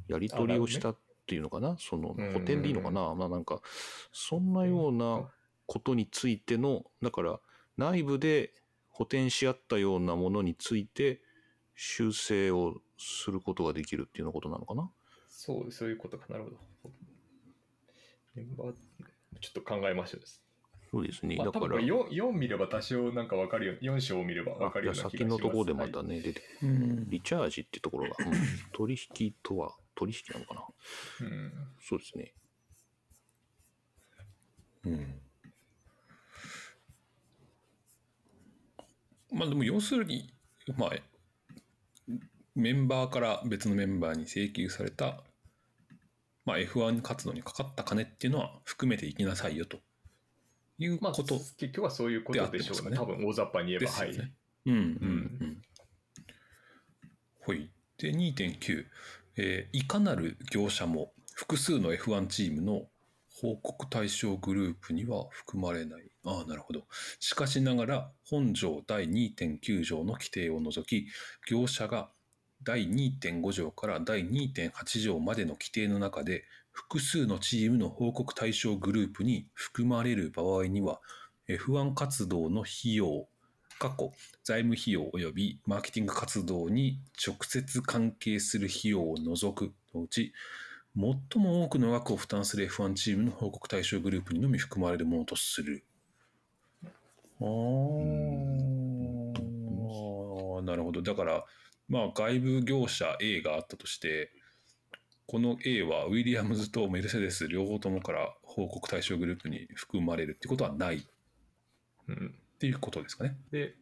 [0.09, 3.61] う、やり取りをしたっていうのかな、その、うん補填でいいのかな、まあなんか、
[4.11, 5.31] そんなような
[5.67, 7.39] ことについての、だから、
[7.77, 8.53] 内部で
[8.89, 11.21] 補填し合ったようなものについて、
[11.75, 14.91] 修正をすることができるっていうようなことなのかな。
[15.29, 16.25] そう、そういうことか。
[16.27, 16.57] なるほど。
[18.35, 18.73] メンバー、
[19.39, 20.43] ちょっと考えましょうです。
[20.89, 21.35] そうですね。
[21.35, 25.17] まあ、だから、多分 4, 4見れば多少なんか分かるよう4章を見れば分かるような気がします。
[25.17, 26.69] 先のところでまたはいね、出てくる。
[26.69, 27.09] うん。
[27.09, 28.33] リチャージってところが、うん
[28.71, 31.27] 取引とは、取引なのかな。
[31.27, 32.33] うんそうですね。
[34.85, 35.21] うん。
[39.31, 40.33] まあでも要するに、
[40.77, 40.91] まあ、
[42.55, 45.23] メンバーから別のメンバーに請求された、
[46.45, 49.79] まあ、F1 活動にかかった金っていうのは含めていきなさいよと
[50.79, 52.91] いうまあ、こと結局はそういうことでしょうね。
[52.91, 53.91] ね多分大雑把に言えば。
[53.91, 54.09] はい。
[54.11, 54.75] うんうんう
[55.45, 55.61] ん。
[57.39, 57.69] ほい。
[57.97, 58.85] で、2.9、
[59.37, 62.87] えーいかなる業者も複数の F1 チームの
[63.41, 66.11] 報告対象グループには含まれない。
[66.25, 66.85] ああ、なるほど。
[67.19, 71.07] しかしながら、本条第2.9条の規定を除き、
[71.49, 72.09] 業者が
[72.63, 76.45] 第2.5条から第2.8条までの規定の中で、
[76.77, 81.01] 複数のチームの報告対象グループに含まれる場合には、
[81.49, 83.27] F1 活動の費用、
[83.79, 84.11] 過去
[84.43, 90.33] 財務費用及びマーケティング活動に直接関係する費用を除くのうち、
[90.95, 95.83] 最も多くの額を負担する F1 チームの報告対象グループにのみ含まれるものとする。
[97.41, 97.45] あ
[100.59, 101.01] あ、なるほど。
[101.01, 101.43] だから、
[101.89, 104.31] まあ、外部業者 A があったとして、
[105.27, 111.01] この A はウィリアムズとメルセデス両方ともから報告対象グループに含まれるってことはないっ
[112.07, 113.37] うんていうことですかね。
[113.51, 113.75] で、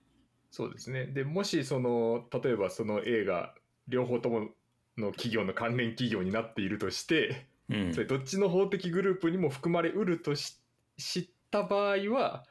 [0.52, 1.06] そうですね。
[1.06, 3.54] で、もしその、例えばその A が
[3.88, 4.50] 両方とも
[4.98, 10.60] の企業の関連企業になっているとして、うんそれどっちの法的グループにも含まれうるとし
[10.98, 12.44] 知った場合は、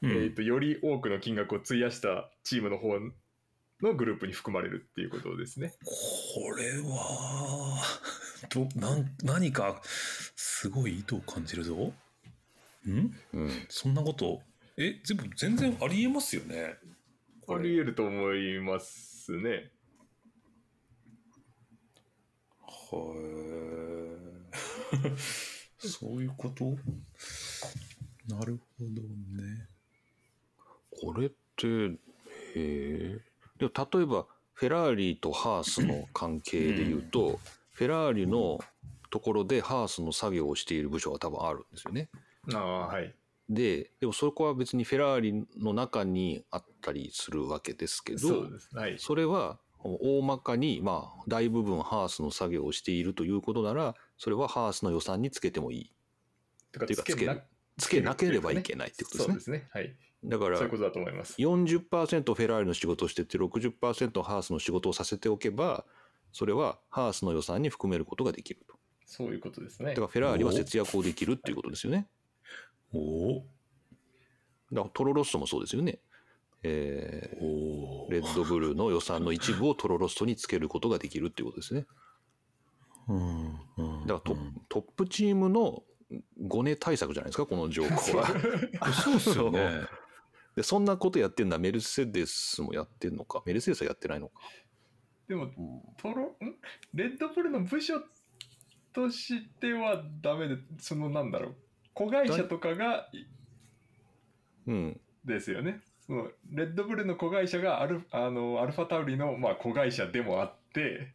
[0.00, 2.98] うんえー、とより多くの金額を費やしたチームの方
[3.82, 5.74] のグループに含まれるっていうことですね。
[5.84, 7.82] これは
[8.52, 9.80] どなん何か
[10.36, 11.92] すごい意図を感じるぞ。
[12.86, 13.14] ん？
[13.32, 13.66] うん。
[13.68, 14.42] そんなこと
[14.76, 16.76] え全部全然ありえますよね。
[17.48, 19.70] あり得ると思いますね。
[22.60, 23.14] は
[25.82, 25.88] い。
[25.88, 26.76] そういうこと？
[28.28, 29.02] なるほど
[29.42, 29.68] ね。
[30.90, 31.96] これって、へ
[32.54, 33.20] え。
[33.58, 37.40] でも例えばフェラーリとハースの関係でいうと、
[37.72, 38.58] フェラーリの
[39.10, 42.08] ところでハースの作業をしている部署が多分あるんですよね。
[42.54, 43.14] ああはい。
[43.48, 48.68] ででもそこは別にフェラーリの中にあったりするわけですけどそうです。
[48.74, 48.98] はい。
[48.98, 55.92] それは大まかにまあ大部分ハースの作業をしているということならそれはハースの予算につけてもいい。
[56.72, 57.36] とかっていうかつけな
[57.78, 59.26] つけなければいけないってことですね。
[59.26, 59.68] そうですね。
[59.72, 59.96] はい。
[60.24, 61.34] だからそういうことだと思います。
[61.38, 65.84] 40%フェラーリの仕事をしてて60%ハースの仕事をさせておけば
[66.32, 68.76] それはハースの予算に含めることができると。
[69.06, 69.90] そういうことですね。
[69.90, 72.08] だからフェラーリは節約をできるっていうことですよね。
[72.92, 73.46] おお
[74.72, 76.00] だからトロロッソもそうですよね。
[76.62, 81.86] えーおレッドブルの予算の一部をトロロッソにつけることができるっていうことですね。
[83.08, 84.36] うんうんだからト,、
[84.68, 85.82] トップチームの
[86.46, 88.26] 5年対策じゃないですかこの条項は。
[88.92, 89.82] そうですよね。
[90.56, 93.42] でそんなことやってんのはメルセデスもやってんのか。
[93.46, 94.34] メルセデスはやってないのか、
[95.32, 95.50] でもうん。
[95.96, 96.54] トロん？
[96.92, 97.94] レッドブルの部署
[98.92, 101.54] としてはダメでそのなんだろう。
[101.94, 103.08] 子会社とかが
[104.66, 105.80] うん、ですよね。
[106.06, 111.12] そのレッドブルの子会社がアルあのアルファタウリの、まあ、子会社でもあって。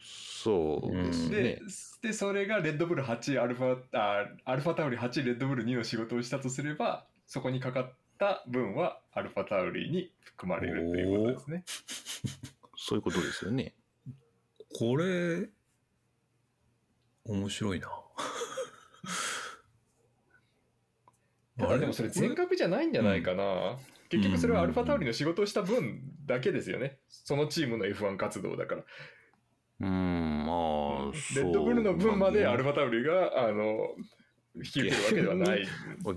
[0.00, 1.58] そうですでね、
[2.00, 11.64] でそれがレッドブル8アルファあアルファタウリ8レッドブル2の仕事をしたとすればそこにかかった分はアルファタウリに含まれるということですね。
[12.80, 13.74] そういうことですよね
[14.78, 15.48] これ、
[17.24, 17.88] 面白いな。
[21.58, 23.78] ただでもそれ全額じゃないんじゃないかな。
[24.10, 26.98] 結局それはアルファタウリの仕事をした分だけですよね。
[27.08, 28.84] そのチームの F1 活動だから。
[29.80, 33.94] うんまあレッドブルの分までアルフファタウリが、あの、
[34.56, 35.66] 引き受けるわけではない。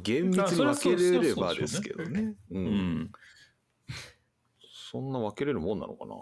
[0.03, 2.65] 厳密に分けれればですけどねううん
[3.03, 3.11] ん。
[4.91, 6.15] そんな分けれるもんなのかな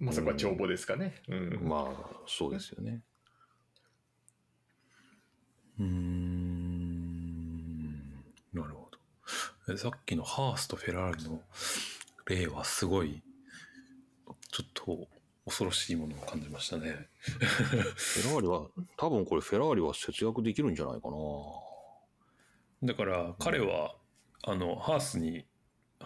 [0.00, 1.22] まあそこは帳簿ですかね。
[1.28, 1.68] うん。
[1.68, 3.02] まあそうですよね
[5.78, 6.86] うーん。
[8.52, 8.88] なるほ
[9.66, 9.72] ど。
[9.72, 11.40] えさっきのハースとフェラーリの
[12.26, 13.22] 例はすごい、
[14.50, 15.08] ちょっと
[15.44, 17.08] 恐ろしいものを感じましたね。
[17.20, 21.16] フェラーリは多分これフェラーリは節約できるんじゃないかな
[22.82, 23.94] だから彼は、
[24.42, 25.46] あのハースに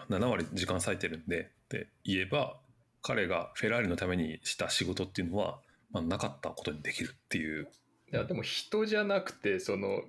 [0.09, 2.60] 7割時間割いてるんでって言えば
[3.01, 5.59] 彼がフェラーリのためにした仕事っていうのは、
[5.91, 7.67] まあ、なかったことにできるっていう。
[8.13, 10.01] いやでも人じゃなくて、その、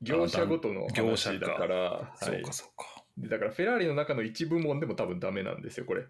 [0.00, 2.24] 業者ごとの業者か話だから、はい。
[2.24, 3.04] そうかそうか。
[3.18, 6.04] でだからフェラーリの中の一部門でも多分ダメなんですよ、これ。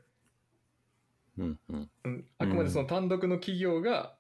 [1.39, 1.91] うんうん。
[2.05, 4.15] うん、あくまでその単独の企業が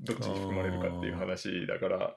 [0.00, 2.16] どっちに含まれるかっていう話だから、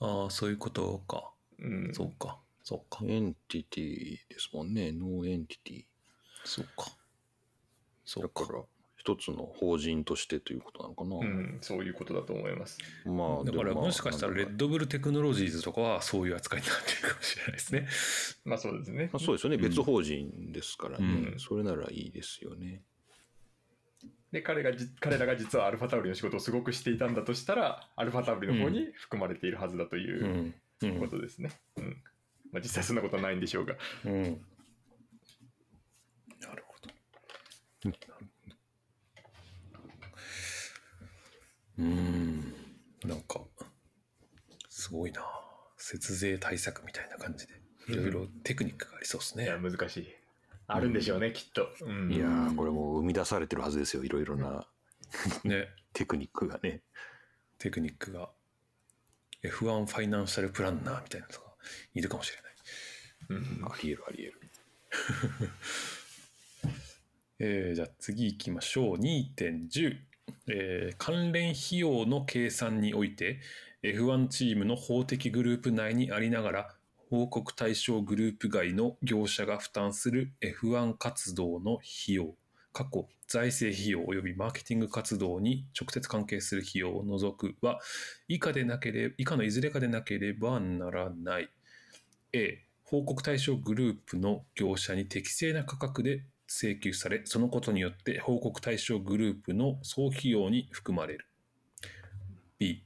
[0.00, 1.30] ああそういうことか。
[1.60, 3.04] うん、そうかそうか。
[3.06, 4.92] entity ですもんね。
[4.92, 5.84] の entity。
[6.44, 6.90] そうか
[8.08, 8.62] そうだから
[8.96, 12.78] 一つの法人としてということなのかな、うん、そういうことだと思います。
[13.04, 17.86] まあだからもしかしたら Red Bull Technologies とかはそういう扱いになってるかもしれないですね。
[18.46, 19.10] まあそうですね。
[19.12, 19.62] まあ、そうですよね、うん。
[19.62, 21.38] 別法人ですからね、うん。
[21.38, 22.82] それならいいですよね。
[24.32, 30.54] で彼がじ彼らが実はアルファタウリの仕事をすごくしていたんだとしたらアルファタウリの方に含まれているはずだという
[30.98, 31.50] ことですね。
[31.76, 32.02] うん。
[32.52, 33.76] まあ、実際そんなことはないんでしょうが。
[34.06, 34.40] うん
[36.40, 36.90] なるほど。
[41.78, 42.54] うん。
[43.04, 43.40] なんか
[44.68, 45.22] すごいな。
[45.76, 47.54] 節税対策みたいな感じで。
[47.88, 49.44] いろいろテクニックがありそうですね。
[49.44, 50.08] いや難しい。
[50.66, 51.68] あるんでしょうね、きっと。
[51.80, 52.12] うん。
[52.12, 54.66] いやーこれもう生み出されてるはずですよいろいろな
[55.44, 55.68] ね。
[55.94, 56.82] テクニックがね。
[57.58, 58.30] テクニックが。
[59.42, 61.40] F1 ファイナンシャルプランナーみたいなのが
[61.94, 62.54] いるかもしれない。
[63.30, 63.64] うん。
[63.64, 64.40] ありえるありえる
[67.40, 68.96] えーじゃあ次行きましょう。
[68.96, 69.96] 2.10、
[70.48, 73.40] えー関連費用の計算において
[73.82, 76.74] F1 チームの法的グループ内にありながら
[77.10, 82.34] 報告対象グループ外の業者が負担する F1 活動の費用
[82.72, 87.78] 過去財政費用及びマーケティング活動に直接関係する費用を除くは
[88.26, 91.48] 以下でなければ以下のいずれかでなければならない。
[92.32, 101.26] A 報告対象グループの業者に適正な価格で請求されそのことによって報告対象グループの総費用に含まれる
[102.58, 102.82] B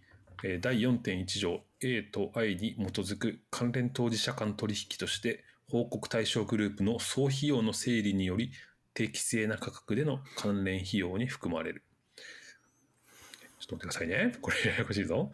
[0.61, 8.51] 第4.1条 A と I に基づく関連当事者間取引として報告対象グループの総費用の整理により
[8.95, 11.83] 適正な価格での関連費用に含まれる
[13.63, 14.37] ちょっと待ってくださいね。
[14.41, 15.31] これややこしいぞ。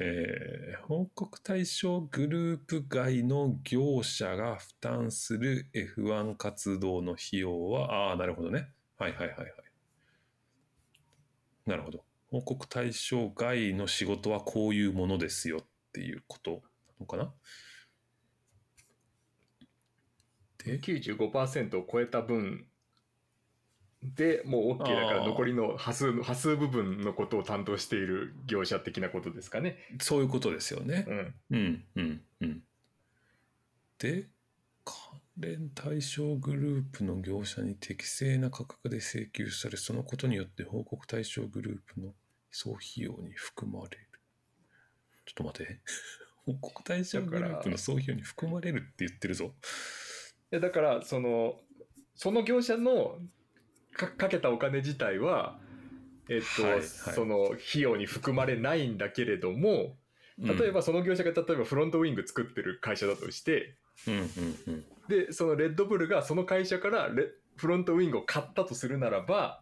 [0.00, 8.70] えー報告対象グループ外の業者が負担する F1 活動の費用は、ああ、なるほどね。
[8.96, 9.52] はいはいはいはい。
[11.66, 12.04] なるほど。
[12.30, 16.60] 報告対象外の仕事はこういうものですよっていうことな
[17.00, 17.34] のかな？
[20.64, 22.66] で、95%を超えた分
[24.02, 29.76] でもう OK だから残りの端数の端数部分のことを担当している業者的なことですかね。
[30.00, 31.04] そういうことですよね。
[31.08, 32.62] うん、うんうんうん。
[33.98, 34.28] で、
[34.84, 34.94] 関
[35.36, 42.12] 連対象グループの業者に適正な価格で請求され、そのことによって報告対象グループの
[42.52, 44.08] 総費用に含まれる。
[45.26, 45.80] ちょっと待って。
[46.46, 49.54] 報告対象グループの総費用に含まれるって言ってるぞ。
[50.50, 51.60] いやだからその
[52.14, 53.18] その業者の
[53.98, 55.58] かかけたお金自体は、
[56.28, 56.82] えっとはいはい。
[56.84, 59.96] その費用に含まれないんだけれども
[60.38, 63.74] 例えばその業者が例えばフロントウィング作ってる会社だとして
[64.06, 64.74] うん、うんうん。
[64.74, 64.84] うん。
[65.08, 69.60] でそのレッドブルがその会社からレフロントウィングを買ったとするならば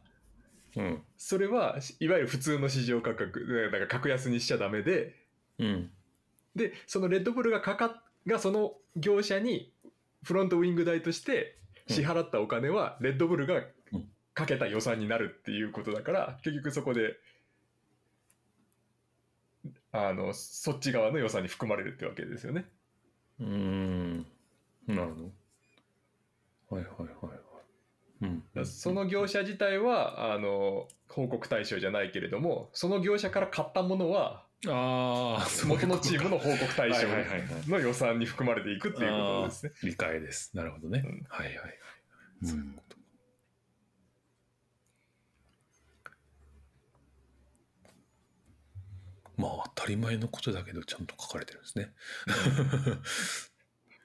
[0.76, 1.02] うん。
[1.16, 5.14] それはいわゆる普通の市場価格だから格安にしちゃダメで
[5.58, 5.90] うん。
[6.54, 9.72] でそのレッドブルがかかがその業者に
[10.24, 11.56] フロントウィング代として
[11.88, 13.66] 支払ったお金はレッドブルがうん
[14.36, 17.16] かけた予算になるっていうことだから結局そこで
[19.92, 22.66] あのそっち側の予算に含まれるってわけですよね。
[23.40, 24.26] うーん。
[24.86, 25.14] なる
[26.68, 26.76] ほど。
[26.76, 27.40] はいはいはいはい。
[28.22, 37.06] うんその業者自体はあの報告対象じゃないけれどもその業者から買ったものはあ元のチームの報告対象
[37.70, 39.72] の予算に含まれていくっていうことですね。
[39.82, 40.54] 理解です。
[40.54, 41.02] なるほどね。
[41.04, 41.74] うんはいはいはい。
[42.42, 42.95] うんそういうこと
[49.36, 51.92] まあ当たり前のことだけどちゃんと書かれてるんですね。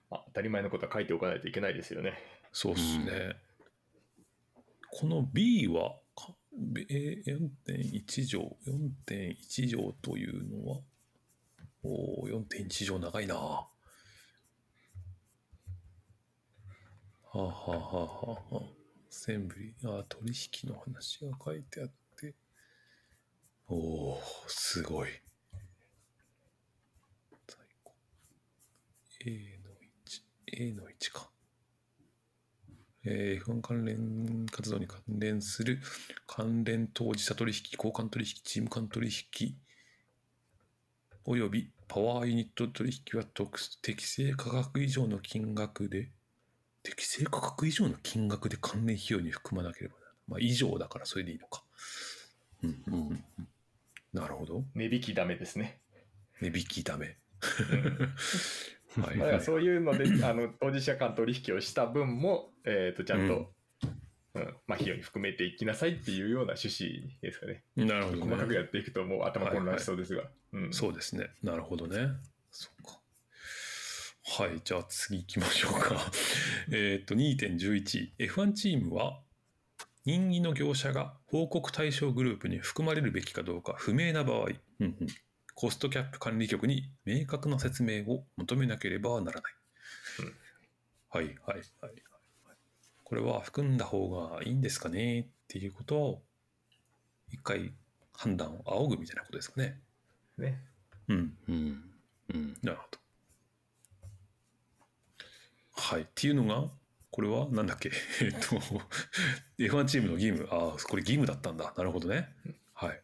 [0.09, 2.17] ま あ当たり前のことは書いておかないといけないですよね。
[2.51, 3.35] そうですね。
[4.91, 6.35] この B はか
[6.89, 10.81] えー4.1条4.1条というのは
[11.83, 13.35] おー4.1条長いな。
[13.35, 13.69] は
[17.33, 18.65] あ、はあはあはあはあ、
[19.09, 22.00] センブリあ取引の話が書いてあって
[23.73, 23.75] お
[24.15, 25.09] おすごい。
[27.47, 27.93] 最高
[29.25, 29.31] A
[29.63, 29.71] の
[30.59, 31.29] 1 A の1か。
[33.05, 35.79] えー F1 関連活動に関連する
[36.27, 39.55] 関連当事者取引、交換取引、チーム間取引、
[41.23, 46.11] およびパワーユニット取引は特適正価格以上の金額で、
[46.83, 50.15] 適正価格以上の金額で関連費用に含まなければならない。
[50.27, 51.63] まあ、以上だからそれでいいのか。
[52.63, 53.23] うんうんうん、
[54.13, 54.63] なるほど。
[54.75, 55.81] 値引きダメですね。
[56.41, 57.17] 値引きダメ。
[57.71, 63.53] うんはいだからそういうのであの当事者間取引をした分も、えー、とちゃんと、
[64.35, 67.63] うんまあ、費用に含めていきなさいっていうような趣旨ですかね。
[67.75, 68.23] なるほど、ね。
[68.23, 70.23] 細かくやっていくともう頭混乱しそうですが。
[70.53, 71.29] うんそうですね。
[71.41, 72.09] なるほどね。
[72.51, 73.01] そうか。
[74.23, 75.95] はい、じゃあ次行きましょうか。
[76.71, 78.11] えっと、2.11。
[78.19, 79.19] F1 チームは、
[80.05, 84.97] 任意の業者が報告対象グループに含まれるべきかどうか不明な場合、うんうん
[85.53, 89.53] コストキャップ管理局に明確な説明を求めなければならない。
[90.19, 90.33] うん
[91.13, 91.93] はいはいはいはい。
[93.03, 96.21] これは含んだ方がいいんですかねっていうことを、
[97.29, 97.73] 一回
[98.13, 99.81] 判断を仰ぐみたいなことですかね。
[100.37, 100.57] ね
[101.09, 101.19] ううん。
[101.19, 101.83] ん。
[102.33, 102.57] うん。
[102.63, 102.99] なるほど。
[105.73, 106.03] はい。
[106.03, 106.71] っていうのが、
[107.11, 107.49] これは？
[107.49, 107.91] なんだっけ？
[108.23, 108.39] えっと、
[109.59, 110.47] F1 チームの義務。
[110.51, 111.73] ああ、これ義務だったんだ。
[111.77, 112.29] なるほどね。
[112.73, 113.01] はい。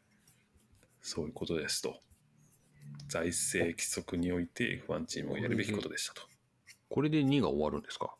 [1.01, 2.01] そういうことですと。
[3.07, 6.21] 財政規則において F1 チームをやるべきことでしたと。
[6.89, 8.16] これで2が終わるんですか？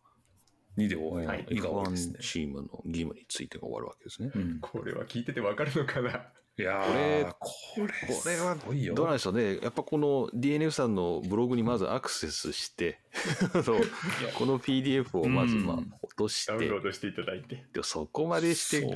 [0.78, 2.22] 2で終わはいり、2が終わりですね F1。
[2.22, 4.32] チームの義務についてが終わるわけですね。
[4.34, 6.24] うん、これは聞いててわかるのかな？
[6.60, 8.96] いやこれー、これ、これはすごいよ。
[8.96, 9.60] どうなんでしょうね。
[9.62, 13.00] やっぱこの DNF さんのブログにまずアクセスして、
[14.34, 17.64] この PDF をまずまあうん落として、ダウンロードしていただいて。
[17.74, 18.88] でそこまでして。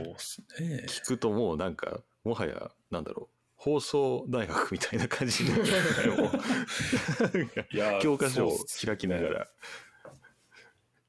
[0.87, 9.47] 聞くともうなんか、もはや、なんだろう、放送大学みたいな感じになっちゃうからもういやー教科書を開きながら、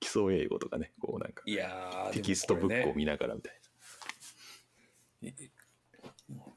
[0.03, 3.53] 基礎英語とかね、こうなんか、いやーテキストブックを見ながらみたい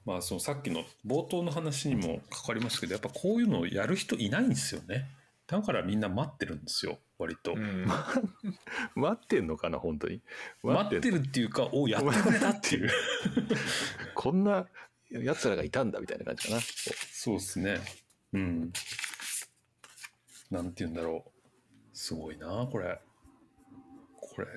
[0.03, 5.05] まあそのさっきの冒頭の話にもかかりましたけどやっぱこういうのをやる人いないんですよね
[5.45, 8.07] だからみんな待ってるんですよ割と、うんな。
[8.95, 10.21] 待ってんのかな、本当に？
[10.63, 12.89] 待ってるっていうかおやってくれたっていう
[14.15, 14.67] こんな、
[15.11, 16.61] やつらがいたんだみたいな感じかな。
[16.61, 17.79] そうですね。
[18.33, 18.73] うん。
[20.51, 21.31] なんて言うんだろう。
[21.93, 22.99] すごいな、これ。
[24.35, 24.47] これ、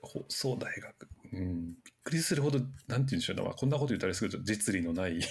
[0.00, 1.08] 放送大学。
[1.32, 1.72] うん。
[1.72, 3.42] びっくりするほど、なんて言うんでしょうね。
[3.42, 5.18] まあ、こんなこと言ったりすると実利のない。
[5.18, 5.22] い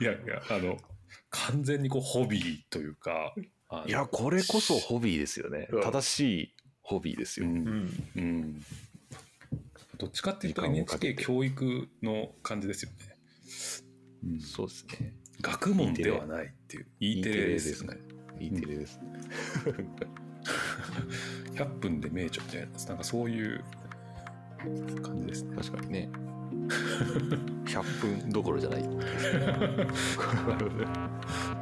[0.00, 0.78] やいや、あの、
[1.30, 3.34] 完全にこう、ホビーというか。
[3.86, 5.82] いや、これこそホビーですよねうん。
[5.82, 7.46] 正しいホビーですよ。
[7.46, 8.64] うんうんうん。
[9.98, 12.96] どっちかっていうと NHK て教育の感じですよね。
[14.24, 15.14] うんそうですね。
[15.42, 16.86] 学問ではないっていう。
[17.00, 17.98] E テレですね。
[18.40, 19.04] いいテレですね。
[21.54, 23.64] 100分で名著みたいな、なんかそういう
[25.02, 25.56] 感じですね。
[25.56, 26.08] 確かにね。
[27.66, 28.82] 100分どころじゃない。